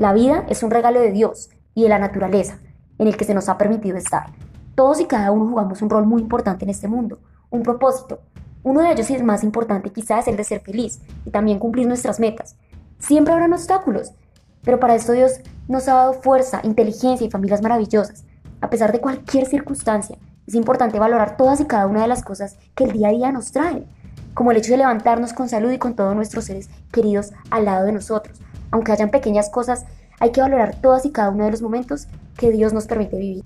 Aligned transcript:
La 0.00 0.14
vida 0.14 0.46
es 0.48 0.62
un 0.62 0.70
regalo 0.70 0.98
de 0.98 1.12
Dios 1.12 1.50
y 1.74 1.82
de 1.82 1.90
la 1.90 1.98
naturaleza 1.98 2.56
en 2.96 3.06
el 3.06 3.18
que 3.18 3.26
se 3.26 3.34
nos 3.34 3.50
ha 3.50 3.58
permitido 3.58 3.98
estar. 3.98 4.30
Todos 4.74 4.98
y 4.98 5.04
cada 5.04 5.30
uno 5.30 5.50
jugamos 5.50 5.82
un 5.82 5.90
rol 5.90 6.06
muy 6.06 6.22
importante 6.22 6.64
en 6.64 6.70
este 6.70 6.88
mundo, 6.88 7.18
un 7.50 7.62
propósito. 7.62 8.22
Uno 8.62 8.80
de 8.80 8.92
ellos 8.92 9.10
y 9.10 9.14
el 9.14 9.24
más 9.24 9.44
importante 9.44 9.90
quizás 9.90 10.20
es 10.20 10.28
el 10.28 10.38
de 10.38 10.44
ser 10.44 10.62
feliz 10.62 11.02
y 11.26 11.30
también 11.30 11.58
cumplir 11.58 11.86
nuestras 11.86 12.18
metas. 12.18 12.56
Siempre 12.98 13.34
habrán 13.34 13.52
obstáculos, 13.52 14.14
pero 14.62 14.80
para 14.80 14.94
esto 14.94 15.12
Dios 15.12 15.32
nos 15.68 15.86
ha 15.86 15.92
dado 15.92 16.14
fuerza, 16.14 16.62
inteligencia 16.64 17.26
y 17.26 17.30
familias 17.30 17.60
maravillosas. 17.60 18.24
A 18.62 18.70
pesar 18.70 18.92
de 18.92 19.02
cualquier 19.02 19.44
circunstancia, 19.44 20.16
es 20.46 20.54
importante 20.54 20.98
valorar 20.98 21.36
todas 21.36 21.60
y 21.60 21.66
cada 21.66 21.86
una 21.86 22.00
de 22.00 22.08
las 22.08 22.22
cosas 22.22 22.56
que 22.74 22.84
el 22.84 22.92
día 22.92 23.08
a 23.08 23.12
día 23.12 23.32
nos 23.32 23.52
trae, 23.52 23.86
como 24.32 24.50
el 24.50 24.56
hecho 24.56 24.70
de 24.72 24.78
levantarnos 24.78 25.34
con 25.34 25.50
salud 25.50 25.70
y 25.70 25.78
con 25.78 25.94
todos 25.94 26.16
nuestros 26.16 26.46
seres 26.46 26.70
queridos 26.90 27.34
al 27.50 27.66
lado 27.66 27.84
de 27.84 27.92
nosotros. 27.92 28.40
Aunque 28.70 28.92
hayan 28.92 29.10
pequeñas 29.10 29.50
cosas, 29.50 29.84
hay 30.20 30.32
que 30.32 30.40
valorar 30.40 30.80
todas 30.80 31.04
y 31.06 31.10
cada 31.10 31.30
uno 31.30 31.44
de 31.44 31.50
los 31.50 31.62
momentos 31.62 32.06
que 32.36 32.52
Dios 32.52 32.72
nos 32.72 32.86
permite 32.86 33.16
vivir. 33.16 33.44